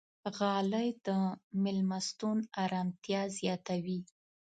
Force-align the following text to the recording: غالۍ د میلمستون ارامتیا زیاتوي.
غالۍ 0.37 0.87
د 1.05 1.07
میلمستون 1.63 2.37
ارامتیا 2.63 3.21
زیاتوي. 3.37 3.99